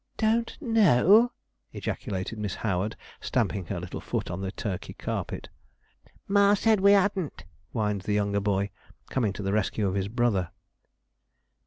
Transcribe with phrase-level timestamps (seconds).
[0.17, 1.31] 'Don't know!'
[1.73, 5.47] ejaculated Miss Howard, stamping her little foot on the Turkey carpet.
[6.27, 8.71] 'Mar said we hadn't,' whined the younger boy,
[9.11, 10.49] coming to the rescue of his brother.